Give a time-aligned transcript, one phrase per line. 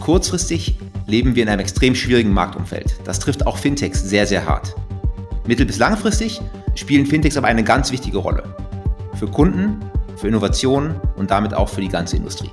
[0.00, 0.76] Kurzfristig
[1.06, 2.96] leben wir in einem extrem schwierigen Marktumfeld.
[3.04, 4.74] Das trifft auch Fintechs sehr, sehr hart.
[5.46, 6.40] Mittel- bis langfristig
[6.74, 8.42] spielen Fintechs aber eine ganz wichtige Rolle.
[9.14, 9.80] Für Kunden,
[10.16, 12.50] für Innovationen und damit auch für die ganze Industrie.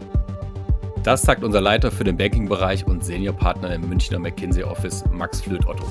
[1.04, 5.86] Das sagt unser Leiter für den Banking-Bereich und Seniorpartner im Münchner McKinsey Office, Max Flöt-Otto.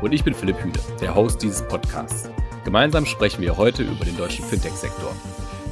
[0.00, 2.30] Und ich bin Philipp Hüde, der Host dieses Podcasts.
[2.64, 5.12] Gemeinsam sprechen wir heute über den deutschen Fintech-Sektor.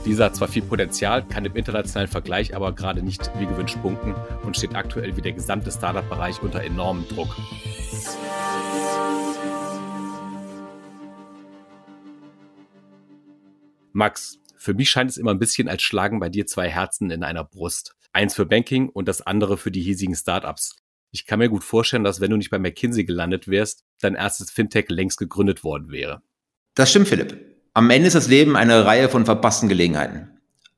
[0.04, 4.14] Dieser hat zwar viel Potenzial, kann im internationalen Vergleich aber gerade nicht wie gewünscht punkten
[4.42, 7.34] und steht aktuell wie der gesamte Startup-Bereich unter enormem Druck.
[13.92, 17.24] Max, für mich scheint es immer ein bisschen als schlagen bei dir zwei Herzen in
[17.24, 17.96] einer Brust.
[18.12, 20.76] Eins für Banking und das andere für die hiesigen Startups.
[21.12, 24.50] Ich kann mir gut vorstellen, dass wenn du nicht bei McKinsey gelandet wärst, dein erstes
[24.50, 26.22] Fintech längst gegründet worden wäre.
[26.74, 27.53] Das stimmt, Philipp.
[27.76, 30.28] Am Ende ist das Leben eine Reihe von verpassten Gelegenheiten.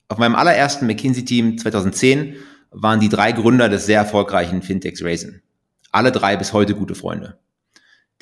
[0.08, 2.36] Auf meinem allerersten McKinsey-Team 2010
[2.70, 5.42] waren die drei Gründer des sehr erfolgreichen Fintechs Raisin.
[5.92, 7.38] Alle drei bis heute gute Freunde.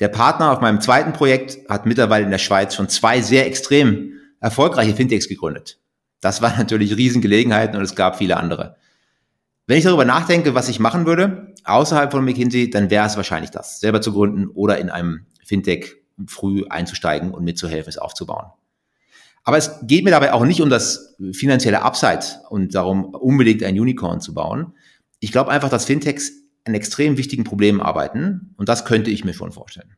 [0.01, 4.11] Der Partner auf meinem zweiten Projekt hat mittlerweile in der Schweiz schon zwei sehr extrem
[4.41, 5.79] erfolgreiche Fintechs gegründet.
[6.19, 8.75] Das waren natürlich Riesengelegenheiten und es gab viele andere.
[9.67, 13.51] Wenn ich darüber nachdenke, was ich machen würde, außerhalb von McKinsey, dann wäre es wahrscheinlich
[13.51, 15.95] das, selber zu gründen oder in einem Fintech
[16.27, 18.51] früh einzusteigen und mitzuhelfen, es aufzubauen.
[19.45, 23.79] Aber es geht mir dabei auch nicht um das finanzielle Upside und darum, unbedingt ein
[23.79, 24.73] Unicorn zu bauen.
[25.19, 26.31] Ich glaube einfach, dass Fintechs
[26.65, 29.95] an extrem wichtigen Problemen arbeiten und das könnte ich mir schon vorstellen.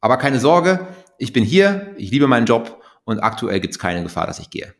[0.00, 4.02] Aber keine Sorge, ich bin hier, ich liebe meinen Job und aktuell gibt es keine
[4.02, 4.74] Gefahr, dass ich gehe.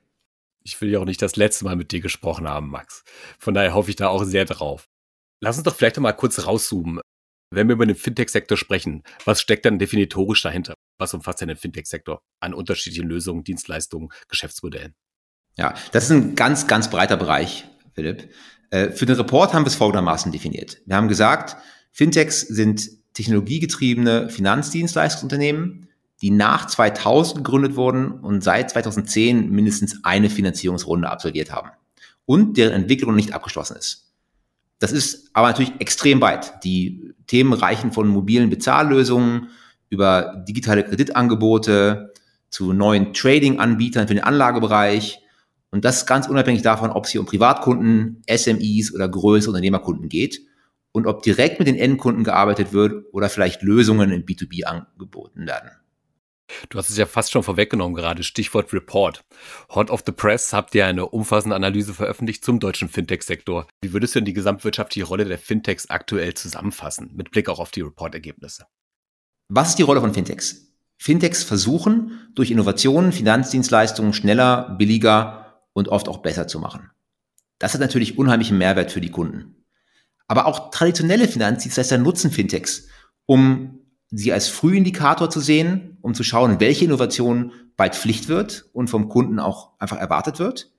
[0.63, 3.05] Ich will ja auch nicht das letzte Mal mit dir gesprochen haben, Max.
[3.39, 4.89] Von daher hoffe ich da auch sehr drauf.
[5.41, 7.01] Lass uns doch vielleicht mal kurz rauszoomen.
[7.53, 10.75] Wenn wir über den Fintech-Sektor sprechen, was steckt dann definitorisch dahinter?
[10.99, 14.95] Was umfasst denn den Fintech-Sektor an unterschiedlichen Lösungen, Dienstleistungen, Geschäftsmodellen?
[15.57, 18.31] Ja, das ist ein ganz, ganz breiter Bereich, Philipp.
[18.71, 20.81] Äh, für den Report haben wir es folgendermaßen definiert.
[20.87, 21.57] Wir haben gesagt,
[21.91, 25.89] Fintechs sind technologiegetriebene Finanzdienstleistungsunternehmen,
[26.23, 31.71] die nach 2000 gegründet wurden und seit 2010 mindestens eine Finanzierungsrunde absolviert haben
[32.27, 34.10] und deren Entwicklung nicht abgeschlossen ist.
[34.81, 36.65] Das ist aber natürlich extrem weit.
[36.65, 39.51] Die Themen reichen von mobilen Bezahllösungen
[39.91, 42.13] über digitale Kreditangebote
[42.49, 45.21] zu neuen Trading-Anbietern für den Anlagebereich.
[45.71, 50.41] Und das ganz unabhängig davon, ob es hier um Privatkunden, SMEs oder größere Unternehmerkunden geht
[50.93, 55.71] und ob direkt mit den Endkunden gearbeitet wird oder vielleicht Lösungen in B2B angeboten werden.
[56.69, 59.25] Du hast es ja fast schon vorweggenommen gerade, Stichwort Report.
[59.75, 63.67] Hot of the Press habt ihr eine umfassende Analyse veröffentlicht zum deutschen Fintech-Sektor.
[63.83, 67.71] Wie würdest du denn die gesamtwirtschaftliche Rolle der Fintechs aktuell zusammenfassen, mit Blick auch auf
[67.71, 68.67] die Report-Ergebnisse?
[69.49, 70.71] Was ist die Rolle von Fintechs?
[70.97, 76.91] Fintechs versuchen, durch Innovationen Finanzdienstleistungen schneller, billiger und oft auch besser zu machen.
[77.59, 79.65] Das hat natürlich unheimlichen Mehrwert für die Kunden.
[80.29, 82.89] Aber auch traditionelle Finanzdienstleister nutzen Fintechs,
[83.27, 83.80] um
[84.11, 89.09] sie als Frühindikator zu sehen, um zu schauen, welche Innovation bald Pflicht wird und vom
[89.09, 90.71] Kunden auch einfach erwartet wird,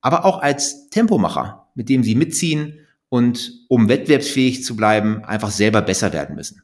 [0.00, 5.82] aber auch als Tempomacher, mit dem sie mitziehen und um wettbewerbsfähig zu bleiben, einfach selber
[5.82, 6.62] besser werden müssen.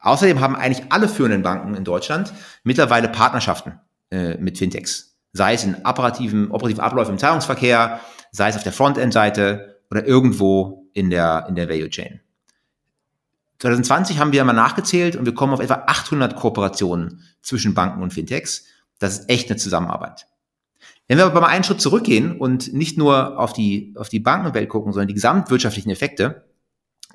[0.00, 2.32] Außerdem haben eigentlich alle führenden Banken in Deutschland
[2.62, 8.00] mittlerweile Partnerschaften äh, mit Fintechs, sei es in operativen, operativen Abläufen im Zahlungsverkehr,
[8.30, 12.20] sei es auf der Frontend-Seite oder irgendwo in der, in der Value Chain.
[13.58, 18.12] 2020 haben wir mal nachgezählt und wir kommen auf etwa 800 Kooperationen zwischen Banken und
[18.12, 18.64] Fintechs.
[18.98, 20.26] Das ist echt eine Zusammenarbeit.
[21.08, 24.68] Wenn wir aber mal einen Schritt zurückgehen und nicht nur auf die, auf die Bankenwelt
[24.68, 26.44] gucken, sondern die gesamtwirtschaftlichen Effekte,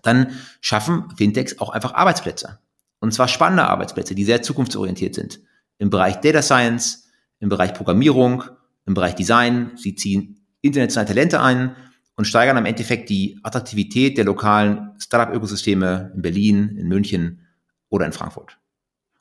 [0.02, 2.60] dann schaffen Fintechs auch einfach Arbeitsplätze.
[3.00, 5.42] Und zwar spannende Arbeitsplätze, die sehr zukunftsorientiert sind.
[5.78, 7.08] Im Bereich Data Science,
[7.40, 8.44] im Bereich Programmierung,
[8.86, 9.72] im Bereich Design.
[9.76, 11.76] Sie ziehen internationale Talente ein
[12.16, 17.48] und steigern am Endeffekt die Attraktivität der lokalen Startup-Ökosysteme in Berlin, in München
[17.90, 18.60] oder in Frankfurt.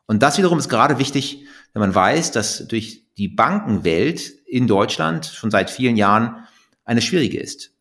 [0.07, 5.27] Und das wiederum ist gerade wichtig, wenn man weiß, dass durch die Bankenwelt in Deutschland
[5.27, 6.47] schon seit vielen Jahren
[6.85, 7.73] eine schwierige ist.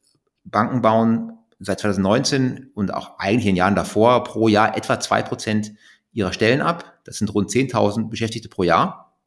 [0.44, 5.74] Banken bauen seit 2019 und auch eigentlich in Jahren davor pro Jahr etwa zwei Prozent
[6.14, 7.00] ihrer Stellen ab.
[7.06, 9.18] Das sind rund 10.000 Beschäftigte pro Jahr.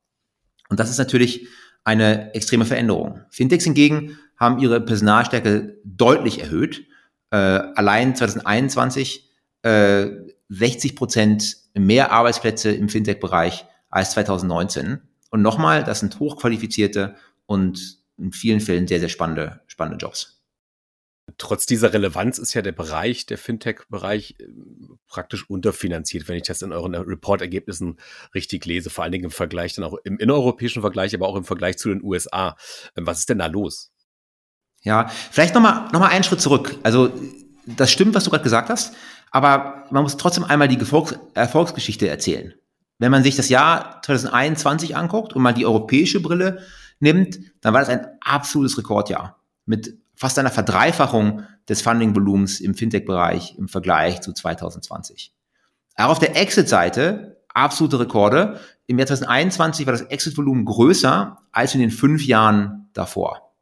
[0.69, 1.47] Und das ist natürlich
[1.85, 3.21] eine extreme Veränderung.
[3.31, 6.87] Fintechs hingegen haben ihre Personalstärke deutlich erhöht.
[7.31, 9.31] Äh, allein 2021
[9.63, 10.07] äh,
[10.49, 15.01] 60 Prozent mehr Arbeitsplätze im Fintech-Bereich als 2019.
[15.31, 17.17] Und nochmal, das sind hochqualifizierte
[17.47, 20.34] und in vielen Fällen sehr, sehr spannende, spannende Jobs.
[21.38, 24.47] Trotz dieser Relevanz ist ja der Bereich, der Fintech-Bereich, äh,
[25.09, 27.99] praktisch unterfinanziert, wenn ich das in euren Report-Ergebnissen
[28.35, 31.44] richtig lese, vor allen Dingen im Vergleich dann auch im innereuropäischen Vergleich, aber auch im
[31.44, 32.56] Vergleich zu den USA.
[32.97, 33.91] Ähm, was ist denn da los?
[34.82, 36.76] Ja, vielleicht nochmal noch mal einen Schritt zurück.
[36.82, 37.11] Also
[37.67, 38.94] das stimmt, was du gerade gesagt hast,
[39.31, 42.55] aber man muss trotzdem einmal die Erfolgs Erfolgsgeschichte erzählen.
[42.99, 46.62] Wenn man sich das Jahr 2021 anguckt und mal die europäische Brille
[47.00, 53.56] nimmt, dann war das ein absolutes Rekordjahr mit fast einer Verdreifachung des Funding-Volumens im Fintech-Bereich
[53.58, 55.32] im Vergleich zu 2020.
[55.96, 58.61] Auch auf der Exit-Seite absolute Rekorde.
[58.87, 63.52] Im Jahr 2021 war das Exit-Volumen größer als in den fünf Jahren davor.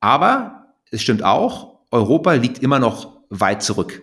[0.00, 4.02] Aber es stimmt auch, Europa liegt immer noch weit zurück,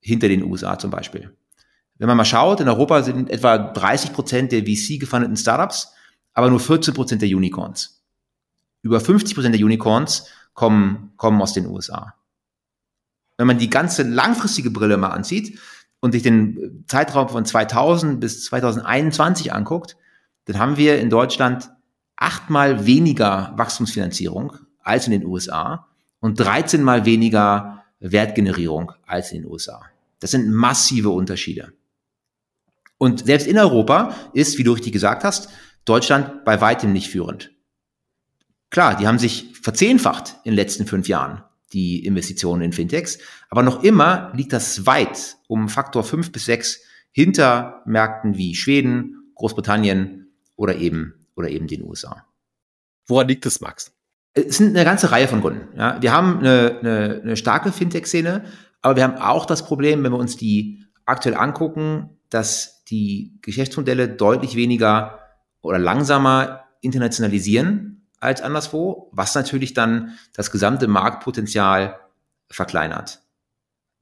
[0.00, 1.36] hinter den USA zum Beispiel.
[1.98, 5.92] Wenn man mal schaut, in Europa sind etwa 30 Prozent der VC-gefundeten Startups,
[6.34, 8.02] aber nur 14 Prozent der Unicorns.
[8.82, 12.14] Über 50 Prozent der Unicorns kommen, kommen aus den USA.
[13.36, 15.60] Wenn man die ganze langfristige Brille mal ansieht
[16.00, 19.96] und sich den Zeitraum von 2000 bis 2021 anguckt,
[20.46, 21.70] dann haben wir in Deutschland
[22.16, 25.86] achtmal weniger Wachstumsfinanzierung als in den USA
[26.20, 29.82] und 13 mal weniger Wertgenerierung als in den USA.
[30.20, 31.72] Das sind massive Unterschiede.
[32.98, 35.50] Und selbst in Europa ist, wie du richtig gesagt hast,
[35.84, 37.52] Deutschland bei weitem nicht führend.
[38.70, 41.42] Klar, die haben sich verzehnfacht in den letzten fünf Jahren,
[41.72, 43.18] die Investitionen in Fintechs,
[43.48, 46.80] aber noch immer liegt das weit um Faktor fünf bis sechs
[47.12, 52.26] hinter Märkten wie Schweden, Großbritannien oder eben, oder eben den USA.
[53.06, 53.92] Woran liegt es, Max?
[54.34, 55.78] Es sind eine ganze Reihe von Gründen.
[55.78, 56.00] Ja.
[56.02, 58.44] Wir haben eine, eine, eine starke Fintech-Szene,
[58.82, 64.08] aber wir haben auch das Problem, wenn wir uns die aktuell angucken, dass die Geschäftsmodelle
[64.08, 65.20] deutlich weniger
[65.62, 72.00] oder langsamer internationalisieren als anderswo, was natürlich dann das gesamte Marktpotenzial
[72.50, 73.22] verkleinert.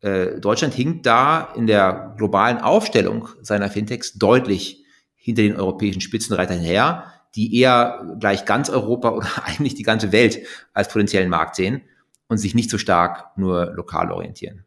[0.01, 4.85] Äh, Deutschland hinkt da in der globalen Aufstellung seiner Fintechs deutlich
[5.15, 10.47] hinter den europäischen Spitzenreitern her die eher gleich ganz Europa oder eigentlich die ganze Welt
[10.73, 11.83] als potenziellen Markt sehen
[12.29, 14.65] und sich nicht so stark nur lokal orientieren.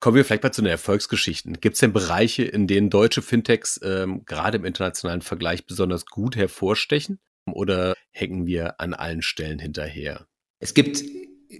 [0.00, 1.60] Kommen wir vielleicht mal zu den Erfolgsgeschichten.
[1.60, 6.36] Gibt es denn Bereiche, in denen deutsche Fintechs ähm, gerade im internationalen Vergleich besonders gut
[6.36, 7.18] hervorstechen?
[7.56, 10.26] Oder hängen wir an allen Stellen hinterher?
[10.58, 11.02] Es gibt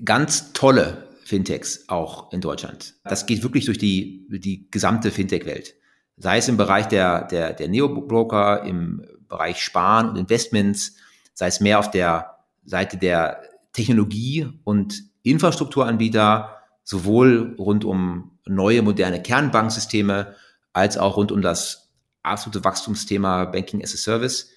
[0.04, 2.94] ganz tolle Fintechs auch in Deutschland.
[3.02, 5.74] Das geht wirklich durch die, die gesamte Fintech-Welt.
[6.18, 10.96] Sei es im Bereich der, der, der Neo-Broker, im Bereich Sparen und Investments,
[11.32, 19.22] sei es mehr auf der Seite der Technologie und Infrastrukturanbieter, sowohl rund um neue moderne
[19.22, 20.34] Kernbanksysteme
[20.74, 21.88] als auch rund um das
[22.22, 24.50] absolute Wachstumsthema Banking as a Service.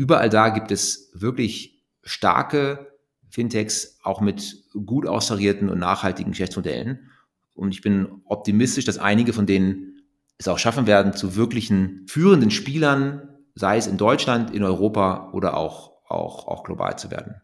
[0.00, 2.96] Überall da gibt es wirklich starke
[3.28, 7.10] Fintechs, auch mit gut austarierten und nachhaltigen Geschäftsmodellen.
[7.52, 10.00] Und ich bin optimistisch, dass einige von denen
[10.38, 15.54] es auch schaffen werden, zu wirklichen führenden Spielern sei es in Deutschland, in Europa oder
[15.54, 17.34] auch, auch, auch global zu werden.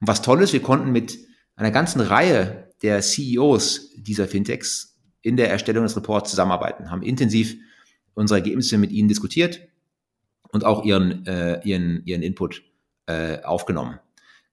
[0.00, 1.18] Und was toll ist, wir konnten mit
[1.54, 7.56] einer ganzen Reihe der CEOs dieser Fintechs in der Erstellung des Reports zusammenarbeiten, haben intensiv
[8.14, 9.60] unsere Ergebnisse mit ihnen diskutiert
[10.52, 12.62] und auch ihren, äh, ihren, ihren Input
[13.06, 13.98] äh, aufgenommen.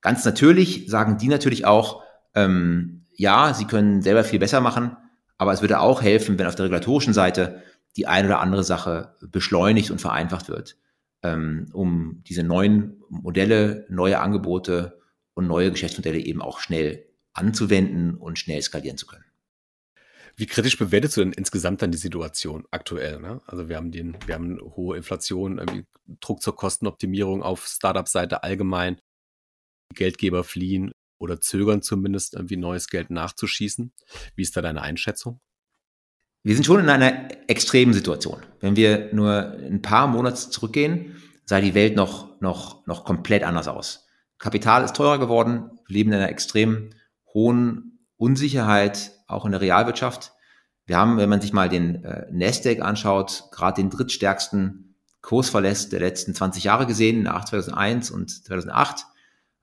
[0.01, 2.03] Ganz natürlich sagen die natürlich auch,
[2.35, 4.95] ähm, ja, sie können selber viel besser machen,
[5.37, 7.63] aber es würde auch helfen, wenn auf der regulatorischen Seite
[7.95, 10.77] die eine oder andere Sache beschleunigt und vereinfacht wird
[11.23, 14.99] ähm, um diese neuen Modelle, neue Angebote
[15.33, 19.25] und neue Geschäftsmodelle eben auch schnell anzuwenden und schnell skalieren zu können.
[20.39, 23.19] Wie kritisch bewertest du denn insgesamt dann die Situation aktuell?
[23.19, 23.41] Ne?
[23.47, 25.59] Also wir haben den, wir haben hohe Inflation,
[26.21, 29.01] Druck zur Kostenoptimierung auf Startup-Seite allgemein.
[29.95, 33.91] Geldgeber fliehen oder zögern zumindest irgendwie neues Geld nachzuschießen.
[34.35, 35.39] Wie ist da deine Einschätzung?
[36.43, 38.45] Wir sind schon in einer extremen Situation.
[38.59, 43.67] Wenn wir nur ein paar Monate zurückgehen, sah die Welt noch, noch, noch komplett anders
[43.67, 44.07] aus.
[44.37, 45.71] Kapital ist teurer geworden.
[45.87, 46.91] Wir leben in einer extrem
[47.33, 50.33] hohen Unsicherheit, auch in der Realwirtschaft.
[50.85, 55.99] Wir haben, wenn man sich mal den äh, Nasdaq anschaut, gerade den drittstärksten Kursverlässt der
[55.99, 59.05] letzten 20 Jahre gesehen, nach 2001 und 2008.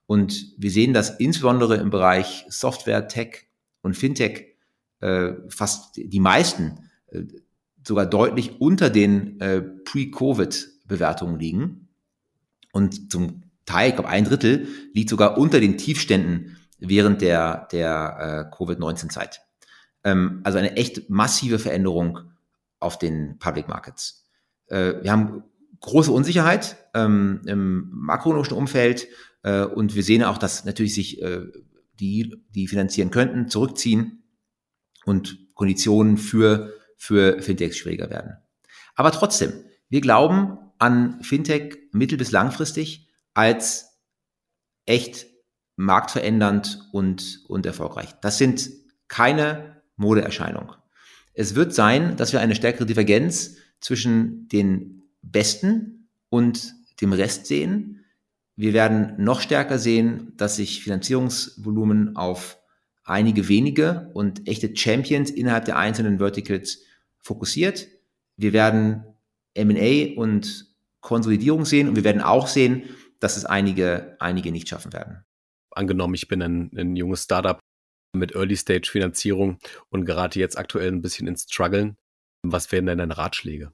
[0.07, 3.47] Und wir sehen, dass insbesondere im Bereich Software, Tech
[3.81, 4.57] und Fintech
[5.01, 7.23] äh, fast die meisten äh,
[7.87, 11.89] sogar deutlich unter den äh, Pre-Covid-Bewertungen liegen.
[12.73, 18.51] Und zum Teil, ich glaube ein Drittel, liegt sogar unter den Tiefständen während der, der
[18.53, 19.41] äh, Covid-19-Zeit.
[20.05, 22.21] Ähm, also eine echt massive Veränderung
[22.79, 24.29] auf den Public Markets.
[24.67, 25.43] Äh, wir haben
[25.81, 29.09] große Unsicherheit ähm, im makroökonomischen Umfeld
[29.43, 31.43] äh, und wir sehen auch, dass natürlich sich äh,
[32.01, 34.23] die, die finanzieren könnten, zurückziehen
[35.05, 38.37] und Konditionen für, für Fintechs schwieriger werden.
[38.95, 39.53] Aber trotzdem,
[39.89, 43.99] wir glauben an Fintech mittel- bis langfristig als
[44.87, 45.27] echt
[45.77, 48.13] marktverändernd und, und erfolgreich.
[48.21, 48.71] Das sind
[49.09, 50.73] keine Modeerscheinung.
[51.35, 58.05] Es wird sein, dass wir eine stärkere Divergenz zwischen den Besten und dem Rest sehen.
[58.57, 62.59] Wir werden noch stärker sehen, dass sich Finanzierungsvolumen auf
[63.05, 66.79] einige wenige und echte Champions innerhalb der einzelnen Verticals
[67.21, 67.89] fokussiert.
[68.37, 69.05] Wir werden
[69.55, 72.85] M&A und Konsolidierung sehen und wir werden auch sehen,
[73.21, 75.25] dass es einige, einige nicht schaffen werden.
[75.71, 77.59] Angenommen, ich bin ein, ein junges Startup
[78.15, 79.59] mit Early-Stage-Finanzierung
[79.91, 81.97] und gerate jetzt aktuell ein bisschen ins Struggeln.
[82.43, 83.73] Was wären denn deine Ratschläge?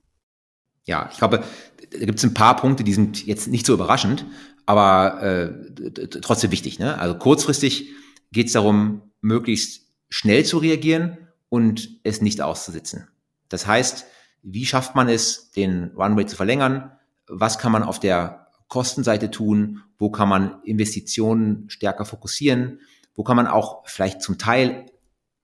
[0.85, 1.45] Ja, ich glaube,
[1.91, 4.25] da gibt es ein paar Punkte, die sind jetzt nicht so überraschend,
[4.67, 6.79] aber äh, trotzdem wichtig.
[6.79, 6.99] Ne?
[6.99, 7.91] Also kurzfristig
[8.33, 11.19] geht es darum, möglichst schnell zu reagieren
[11.49, 13.09] und es nicht auszusitzen.
[13.49, 14.07] Das heißt,
[14.43, 16.93] wie schafft man es, den Runway zu verlängern?
[17.27, 19.83] Was kann man auf der Kostenseite tun?
[19.99, 22.81] Wo kann man Investitionen stärker fokussieren?
[23.15, 24.87] Wo kann man auch vielleicht zum Teil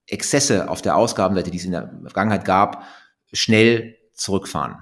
[0.07, 2.85] Exzesse auf der Ausgabenseite, die es in der Vergangenheit gab,
[3.33, 4.79] schnell zurückfahren?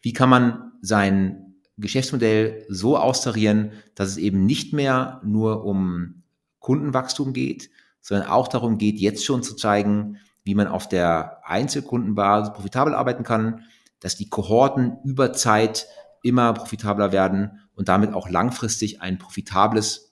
[0.00, 6.22] Wie kann man sein Geschäftsmodell so austarieren, dass es eben nicht mehr nur um
[6.58, 12.52] Kundenwachstum geht, sondern auch darum geht, jetzt schon zu zeigen, wie man auf der Einzelkundenbasis
[12.52, 13.64] profitabel arbeiten kann,
[14.00, 15.86] dass die Kohorten über Zeit
[16.22, 20.11] immer profitabler werden und damit auch langfristig ein profitables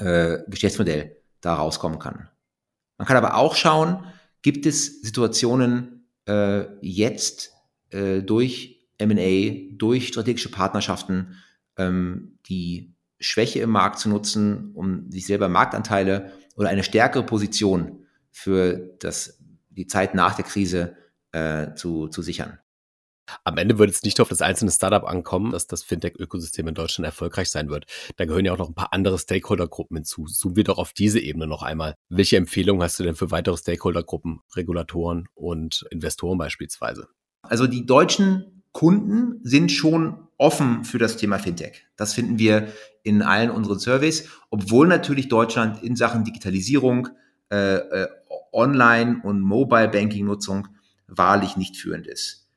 [0.00, 2.28] äh, Geschäftsmodell da rauskommen kann.
[2.98, 4.04] Man kann aber auch schauen,
[4.42, 7.52] gibt es Situationen äh, jetzt
[7.90, 11.36] äh, durch M&A, durch strategische Partnerschaften,
[11.76, 18.06] ähm, die Schwäche im Markt zu nutzen, um sich selber Marktanteile oder eine stärkere Position
[18.30, 19.38] für das,
[19.70, 20.96] die Zeit nach der Krise
[21.32, 22.58] äh, zu, zu sichern.
[23.44, 27.06] Am Ende wird es nicht auf das einzelne Startup ankommen, dass das Fintech-Ökosystem in Deutschland
[27.06, 27.86] erfolgreich sein wird.
[28.16, 30.26] Da gehören ja auch noch ein paar andere Stakeholder-Gruppen hinzu.
[30.26, 31.94] Zoomen wir doch auf diese Ebene noch einmal.
[32.08, 37.08] Welche Empfehlungen hast du denn für weitere Stakeholder-Gruppen, Regulatoren und Investoren beispielsweise?
[37.42, 41.86] Also die deutschen Kunden sind schon offen für das Thema Fintech.
[41.96, 42.68] Das finden wir
[43.02, 47.08] in allen unseren Surveys, obwohl natürlich Deutschland in Sachen Digitalisierung,
[47.50, 48.08] äh, äh,
[48.52, 50.68] Online- und Mobile-Banking-Nutzung
[51.06, 52.48] wahrlich nicht führend ist.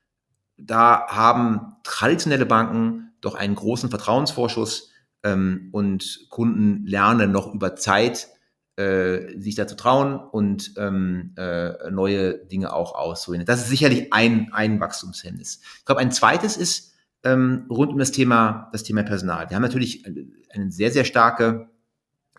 [0.66, 4.92] Da haben traditionelle Banken doch einen großen Vertrauensvorschuss
[5.24, 8.30] ähm, und Kunden lernen noch über Zeit,
[8.76, 13.46] äh, sich dazu trauen und ähm, äh, neue Dinge auch auszuprobieren.
[13.46, 15.62] Das ist sicherlich ein, ein Wachstumshemmnis.
[15.80, 16.94] Ich glaube, ein zweites ist,
[17.24, 19.50] ähm, rund um das Thema, das Thema Personal.
[19.50, 20.06] Wir haben natürlich
[20.50, 21.70] eine sehr, sehr starke,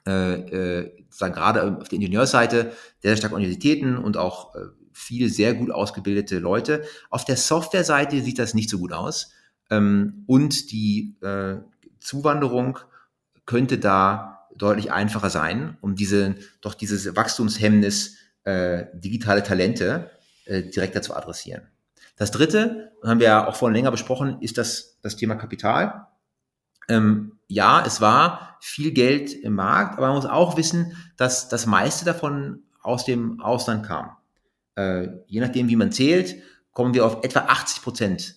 [0.07, 4.59] äh, äh, sozusagen gerade auf der Ingenieursseite, sehr, sehr starke Universitäten und auch äh,
[4.95, 6.85] viele sehr gut ausgebildete Leute.
[7.11, 9.33] Auf der Softwareseite sieht das nicht so gut aus.
[9.71, 11.57] Ähm, und die äh,
[12.01, 12.79] Zuwanderung
[13.47, 20.11] könnte da deutlich einfacher sein, um diese, doch dieses Wachstumshemmnis äh, digitale Talente
[20.45, 21.63] äh, direkter zu adressieren.
[22.17, 26.07] Das dritte, haben wir ja auch vorhin länger besprochen, ist das, das Thema Kapital.
[26.89, 31.67] Ähm, ja, es war viel Geld im Markt, aber man muss auch wissen, dass das
[31.67, 34.17] meiste davon aus dem Ausland kam.
[34.77, 36.37] Äh, je nachdem, wie man zählt,
[36.73, 38.37] kommen wir auf etwa 80 Prozent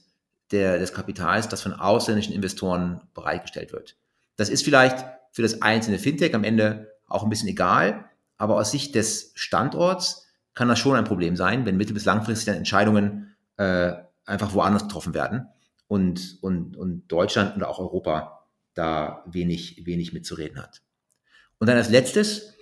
[0.51, 3.97] des Kapitals, das von ausländischen Investoren bereitgestellt wird.
[4.37, 8.05] Das ist vielleicht für das einzelne Fintech am Ende auch ein bisschen egal,
[8.37, 12.45] aber aus Sicht des Standorts kann das schon ein Problem sein, wenn mittel- bis langfristig
[12.45, 13.93] dann Entscheidungen äh,
[14.25, 15.47] einfach woanders getroffen werden
[15.87, 20.81] und, und, und Deutschland und auch Europa da wenig, wenig mitzureden hat.
[21.59, 22.53] Und dann als letztes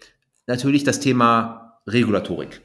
[0.48, 2.62] natürlich das Thema Regulatorik.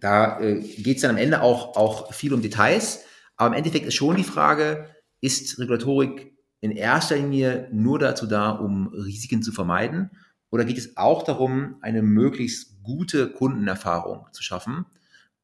[0.00, 3.00] Da äh, geht es dann am Ende auch, auch viel um Details,
[3.36, 4.88] aber im Endeffekt ist schon die Frage,
[5.20, 10.10] ist Regulatorik in erster Linie nur dazu da, um Risiken zu vermeiden?
[10.50, 14.86] Oder geht es auch darum, eine möglichst gute Kundenerfahrung zu schaffen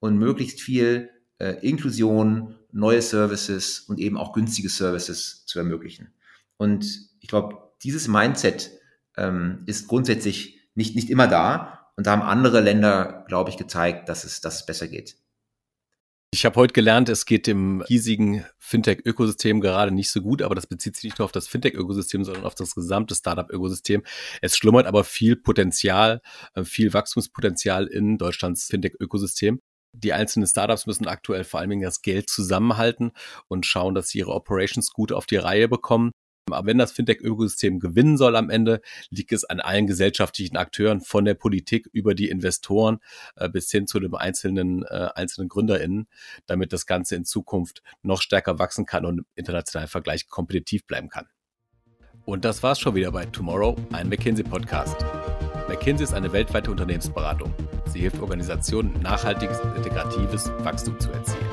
[0.00, 6.12] und möglichst viel äh, Inklusion, neue Services und eben auch günstige Services zu ermöglichen.
[6.56, 8.73] Und ich glaube, dieses Mindset
[9.16, 11.84] ähm, ist grundsätzlich nicht, nicht immer da.
[11.97, 15.17] Und da haben andere Länder, glaube ich, gezeigt, dass es, dass es besser geht.
[16.33, 20.67] Ich habe heute gelernt, es geht dem riesigen Fintech-Ökosystem gerade nicht so gut, aber das
[20.67, 24.03] bezieht sich nicht nur auf das Fintech-Ökosystem, sondern auf das gesamte Startup-Ökosystem.
[24.43, 26.23] Es schlummert aber viel Potenzial,
[26.55, 29.61] äh, viel Wachstumspotenzial in Deutschlands Fintech-Ökosystem
[29.95, 33.13] die einzelnen Startups müssen aktuell vor allen Dingen das Geld zusammenhalten
[33.49, 36.11] und schauen, dass sie ihre Operations gut auf die Reihe bekommen.
[36.51, 41.25] Aber wenn das Fintech-Ökosystem gewinnen soll am Ende, liegt es an allen gesellschaftlichen Akteuren, von
[41.25, 42.99] der Politik über die Investoren
[43.37, 46.07] äh, bis hin zu den einzelnen, äh, einzelnen GründerInnen,
[46.47, 51.09] damit das Ganze in Zukunft noch stärker wachsen kann und im internationalen Vergleich kompetitiv bleiben
[51.09, 51.27] kann.
[52.27, 55.05] Und das war's schon wieder bei Tomorrow, ein McKinsey-Podcast.
[55.69, 57.53] McKinsey ist eine weltweite Unternehmensberatung.
[57.87, 61.45] Sie hilft Organisationen, nachhaltiges, integratives Wachstum zu erzielen.